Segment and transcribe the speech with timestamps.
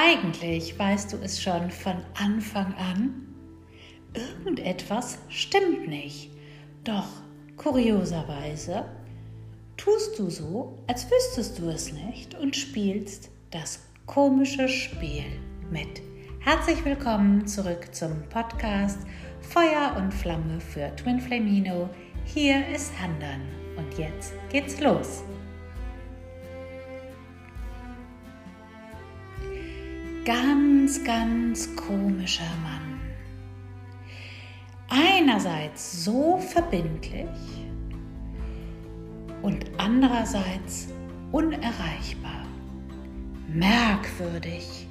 [0.00, 3.26] Eigentlich weißt du es schon von Anfang an.
[4.14, 6.30] Irgendetwas stimmt nicht.
[6.84, 7.08] Doch
[7.56, 8.84] kurioserweise
[9.76, 15.24] tust du so, als wüsstest du es nicht und spielst das komische Spiel
[15.68, 16.00] mit.
[16.40, 19.00] Herzlich willkommen zurück zum Podcast
[19.40, 21.90] Feuer und Flamme für Twin Flamino.
[22.24, 23.40] Hier ist Handan
[23.76, 25.24] und jetzt geht's los.
[30.28, 33.00] Ganz, ganz komischer Mann.
[34.90, 37.64] Einerseits so verbindlich
[39.40, 40.88] und andererseits
[41.32, 42.44] unerreichbar,
[43.48, 44.86] merkwürdig.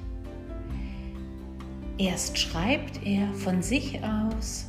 [1.98, 4.66] Erst schreibt er von sich aus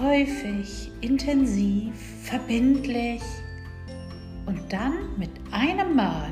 [0.00, 1.92] häufig, intensiv,
[2.22, 3.22] verbindlich
[4.46, 6.30] und dann mit einem Mal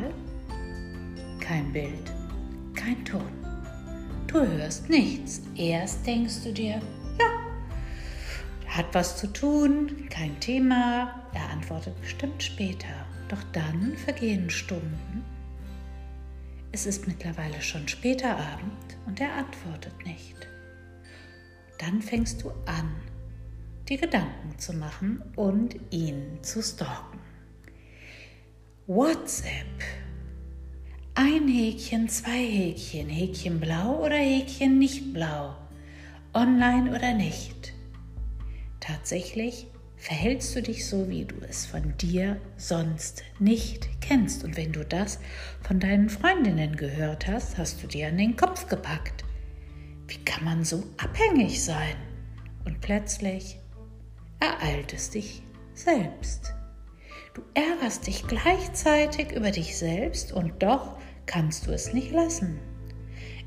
[1.40, 2.23] kein Bild
[2.84, 3.28] kein Ton.
[4.26, 5.42] Du hörst nichts.
[5.56, 6.80] Erst denkst du dir,
[7.18, 7.30] ja,
[8.66, 11.22] hat was zu tun, kein Thema.
[11.32, 13.06] Er antwortet bestimmt später.
[13.28, 15.24] Doch dann vergehen Stunden.
[16.72, 20.36] Es ist mittlerweile schon später Abend und er antwortet nicht.
[21.78, 22.94] Dann fängst du an,
[23.88, 27.20] die Gedanken zu machen und ihn zu stalken.
[28.86, 30.03] WhatsApp
[31.44, 35.54] ein Häkchen, zwei Häkchen, Häkchen blau oder Häkchen nicht blau,
[36.32, 37.74] online oder nicht.
[38.80, 39.66] Tatsächlich
[39.98, 44.42] verhältst du dich so, wie du es von dir sonst nicht kennst.
[44.42, 45.18] Und wenn du das
[45.60, 49.24] von deinen Freundinnen gehört hast, hast du dir an den Kopf gepackt.
[50.08, 51.96] Wie kann man so abhängig sein?
[52.64, 53.58] Und plötzlich
[54.40, 55.42] ereilt es dich
[55.74, 56.54] selbst.
[57.34, 62.58] Du ärgerst dich gleichzeitig über dich selbst und doch kannst du es nicht lassen.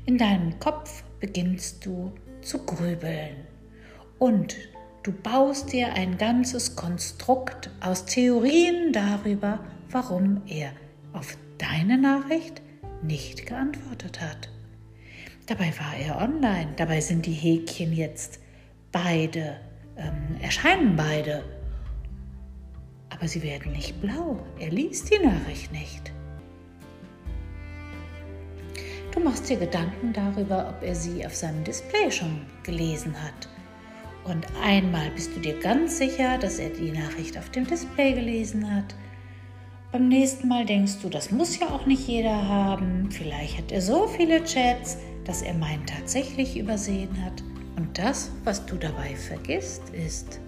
[0.06, 3.36] In deinem Kopf beginnst du zu grübeln
[4.18, 4.56] und
[5.02, 9.60] du baust dir ein ganzes Konstrukt aus Theorien darüber,
[9.90, 10.72] warum er
[11.12, 12.62] auf deine Nachricht
[13.02, 14.48] nicht geantwortet hat.
[15.46, 18.40] Dabei war er online, dabei sind die Häkchen jetzt
[18.92, 19.58] beide,
[19.96, 21.42] ähm, erscheinen beide.
[23.08, 24.44] Aber sie werden nicht blau.
[24.58, 26.12] Er liest die Nachricht nicht.
[29.18, 33.48] Du machst dir Gedanken darüber, ob er sie auf seinem Display schon gelesen hat.
[34.22, 38.72] Und einmal bist du dir ganz sicher, dass er die Nachricht auf dem Display gelesen
[38.72, 38.94] hat.
[39.90, 43.10] Beim nächsten Mal denkst du, das muss ja auch nicht jeder haben.
[43.10, 47.42] Vielleicht hat er so viele Chats, dass er meinen tatsächlich übersehen hat.
[47.76, 50.38] Und das, was du dabei vergisst, ist,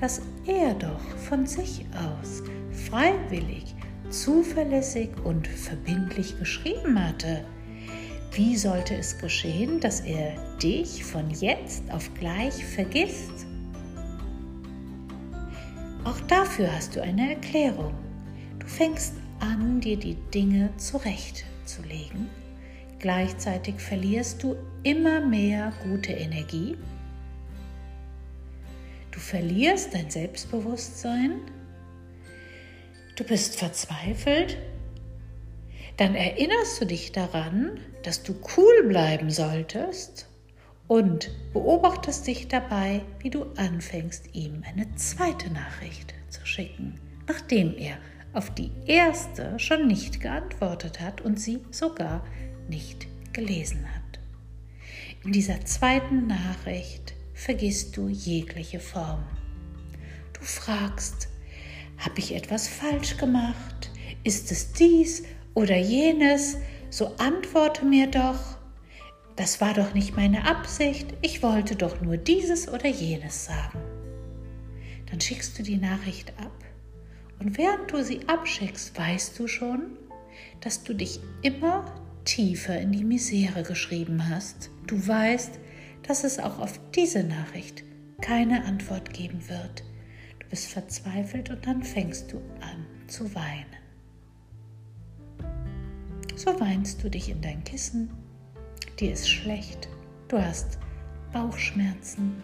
[0.00, 2.44] dass er doch von sich aus
[2.88, 3.74] freiwillig,
[4.10, 7.44] zuverlässig und verbindlich geschrieben hatte.
[8.34, 13.46] Wie sollte es geschehen, dass er dich von jetzt auf gleich vergisst?
[16.04, 17.92] Auch dafür hast du eine Erklärung.
[18.58, 22.30] Du fängst an, dir die Dinge zurechtzulegen.
[23.00, 26.78] Gleichzeitig verlierst du immer mehr gute Energie.
[29.10, 31.32] Du verlierst dein Selbstbewusstsein.
[33.14, 34.56] Du bist verzweifelt
[35.96, 40.26] dann erinnerst du dich daran, dass du cool bleiben solltest
[40.88, 47.98] und beobachtest dich dabei, wie du anfängst, ihm eine zweite Nachricht zu schicken, nachdem er
[48.32, 52.24] auf die erste schon nicht geantwortet hat und sie sogar
[52.68, 54.20] nicht gelesen hat.
[55.24, 59.24] In dieser zweiten Nachricht vergisst du jegliche Form.
[60.32, 61.28] Du fragst,
[61.98, 63.90] habe ich etwas falsch gemacht?
[64.24, 65.22] Ist es dies
[65.54, 66.56] oder jenes,
[66.90, 68.58] so antworte mir doch,
[69.36, 73.80] das war doch nicht meine Absicht, ich wollte doch nur dieses oder jenes sagen.
[75.10, 76.52] Dann schickst du die Nachricht ab
[77.38, 79.98] und während du sie abschickst, weißt du schon,
[80.60, 81.84] dass du dich immer
[82.24, 84.70] tiefer in die Misere geschrieben hast.
[84.86, 85.58] Du weißt,
[86.06, 87.84] dass es auch auf diese Nachricht
[88.20, 89.82] keine Antwort geben wird.
[90.38, 93.81] Du bist verzweifelt und dann fängst du an zu weinen.
[96.34, 98.10] So weinst du dich in dein Kissen,
[98.98, 99.88] dir ist schlecht,
[100.28, 100.78] du hast
[101.32, 102.42] Bauchschmerzen,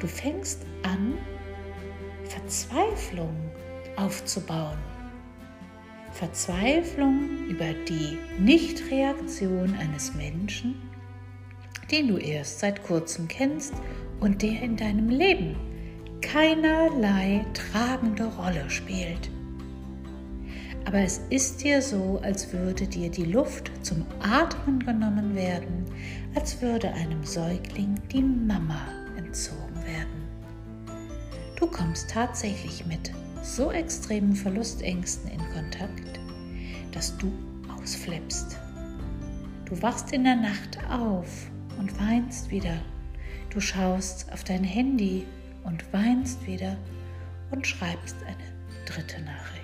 [0.00, 1.14] du fängst an,
[2.24, 3.34] Verzweiflung
[3.96, 4.78] aufzubauen.
[6.12, 10.74] Verzweiflung über die Nichtreaktion eines Menschen,
[11.90, 13.74] den du erst seit kurzem kennst
[14.20, 15.56] und der in deinem Leben
[16.20, 19.30] keinerlei tragende Rolle spielt.
[20.84, 25.84] Aber es ist dir so, als würde dir die Luft zum Atmen genommen werden,
[26.34, 28.80] als würde einem Säugling die Mama
[29.16, 30.28] entzogen werden.
[31.56, 33.12] Du kommst tatsächlich mit
[33.42, 36.20] so extremen Verlustängsten in Kontakt,
[36.92, 37.32] dass du
[37.76, 38.58] ausflippst.
[39.66, 42.76] Du wachst in der Nacht auf und weinst wieder.
[43.50, 45.26] Du schaust auf dein Handy
[45.64, 46.76] und weinst wieder
[47.50, 49.59] und schreibst eine dritte Nachricht.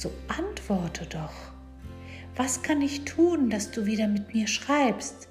[0.00, 1.52] So antworte doch.
[2.34, 5.28] Was kann ich tun, dass du wieder mit mir schreibst?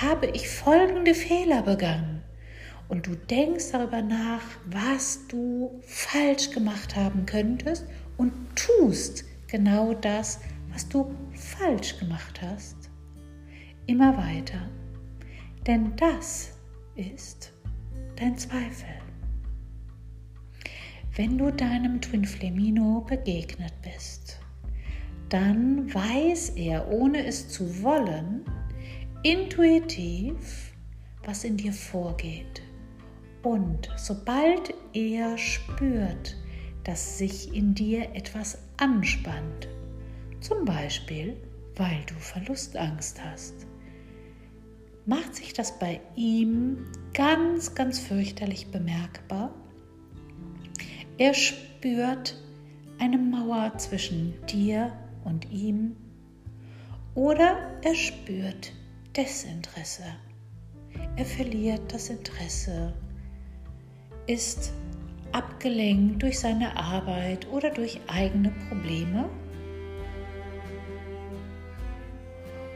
[0.00, 2.22] Habe ich folgende Fehler begangen?
[2.88, 7.84] Und du denkst darüber nach, was du falsch gemacht haben könntest
[8.16, 10.40] und tust genau das,
[10.72, 12.88] was du falsch gemacht hast.
[13.84, 14.70] Immer weiter.
[15.66, 16.52] Denn das
[16.94, 17.52] ist
[18.16, 19.05] dein Zweifel.
[21.16, 24.38] Wenn du deinem Twin Flamino begegnet bist,
[25.30, 28.44] dann weiß er, ohne es zu wollen,
[29.22, 30.72] intuitiv,
[31.24, 32.62] was in dir vorgeht.
[33.42, 36.36] Und sobald er spürt,
[36.84, 39.68] dass sich in dir etwas anspannt,
[40.40, 41.36] zum Beispiel
[41.76, 43.66] weil du Verlustangst hast,
[45.04, 46.84] macht sich das bei ihm
[47.14, 49.54] ganz, ganz fürchterlich bemerkbar.
[51.18, 52.36] Er spürt
[52.98, 54.92] eine Mauer zwischen dir
[55.24, 55.96] und ihm.
[57.14, 58.72] Oder er spürt
[59.16, 60.04] Desinteresse.
[61.16, 62.92] Er verliert das Interesse,
[64.26, 64.74] ist
[65.32, 69.30] abgelenkt durch seine Arbeit oder durch eigene Probleme.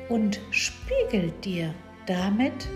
[0.09, 1.75] Und spiegelt dir
[2.07, 2.67] damit,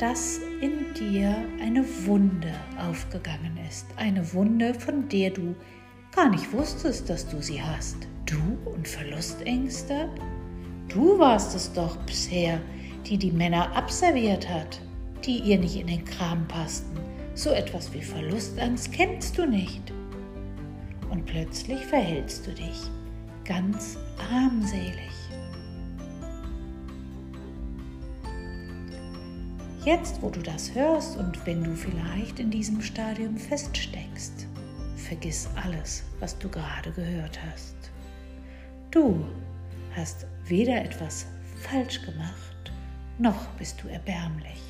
[0.00, 3.86] dass in dir eine Wunde aufgegangen ist.
[3.96, 5.54] Eine Wunde, von der du
[6.10, 7.96] gar nicht wusstest, dass du sie hast.
[8.24, 8.40] Du
[8.70, 10.08] und Verlustängste?
[10.88, 12.58] Du warst es doch bisher,
[13.04, 14.80] die die Männer abserviert hat,
[15.26, 16.98] die ihr nicht in den Kram passten.
[17.34, 19.92] So etwas wie Verlustangst kennst du nicht.
[21.10, 22.80] Und plötzlich verhältst du dich
[23.44, 23.98] ganz
[24.32, 25.13] armselig.
[29.84, 34.46] Jetzt, wo du das hörst und wenn du vielleicht in diesem Stadium feststeckst,
[34.96, 37.76] vergiss alles, was du gerade gehört hast.
[38.90, 39.26] Du
[39.94, 41.26] hast weder etwas
[41.56, 42.72] falsch gemacht,
[43.18, 44.62] noch bist du erbärmlich.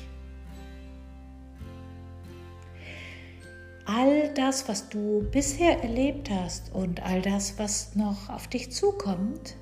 [3.85, 9.55] All das, was du bisher erlebt hast und all das, was noch auf dich zukommt,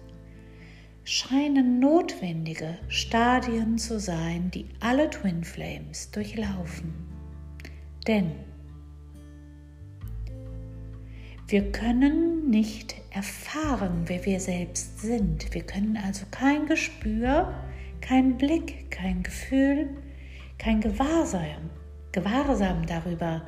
[1.03, 6.93] scheinen notwendige Stadien zu sein, die alle Twin Flames durchlaufen.
[8.07, 8.31] Denn
[11.47, 15.53] wir können nicht erfahren, wer wir selbst sind.
[15.53, 17.53] Wir können also kein Gespür,
[18.01, 19.89] kein Blick, kein Gefühl,
[20.57, 21.69] kein Gewahrsam,
[22.11, 23.45] Gewahrsam darüber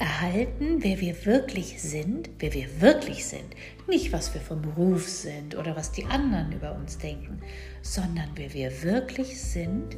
[0.00, 3.54] erhalten, wer wir wirklich sind, wer wir wirklich sind.
[3.86, 7.40] Nicht, was wir vom Beruf sind oder was die anderen über uns denken,
[7.82, 9.96] sondern wer wir wirklich sind,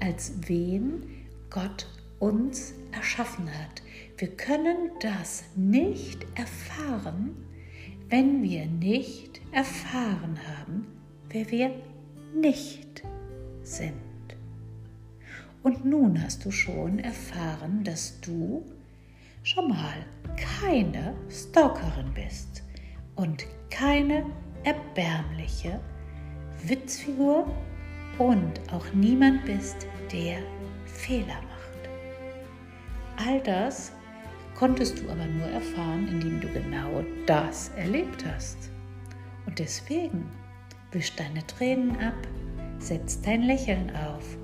[0.00, 1.02] als wen
[1.50, 1.88] Gott
[2.20, 3.82] uns erschaffen hat.
[4.16, 7.36] Wir können das nicht erfahren,
[8.08, 10.86] wenn wir nicht erfahren haben,
[11.30, 11.70] wer wir
[12.32, 13.02] nicht
[13.62, 13.94] sind.
[15.64, 18.64] Und nun hast du schon erfahren, dass du
[19.44, 22.64] schon mal keine Stalkerin bist
[23.14, 24.24] und keine
[24.64, 25.78] erbärmliche
[26.66, 27.46] Witzfigur
[28.18, 30.38] und auch niemand bist, der
[30.86, 33.28] Fehler macht.
[33.28, 33.92] All das
[34.54, 38.70] konntest du aber nur erfahren, indem du genau das erlebt hast.
[39.44, 40.26] Und deswegen
[40.92, 42.16] wisch deine Tränen ab,
[42.78, 44.38] setz dein Lächeln auf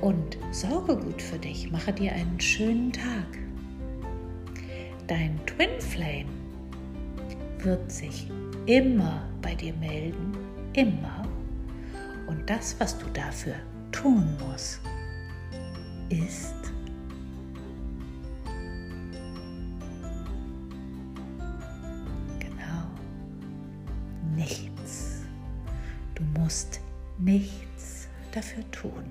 [0.00, 3.43] und sorge gut für dich, mache dir einen schönen Tag.
[5.06, 6.30] Dein Twin Flame
[7.58, 8.30] wird sich
[8.64, 10.32] immer bei dir melden,
[10.72, 11.28] immer.
[12.26, 13.56] Und das, was du dafür
[13.92, 14.80] tun musst,
[16.08, 16.54] ist
[22.38, 22.88] genau
[24.34, 25.20] nichts.
[26.14, 26.80] Du musst
[27.18, 29.04] nichts dafür tun,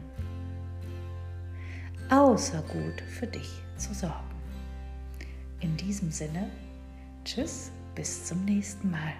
[2.09, 4.32] außer gut für dich zu sorgen.
[5.63, 6.51] In diesem Sinne,
[7.23, 9.13] tschüss, bis zum nächsten Mal.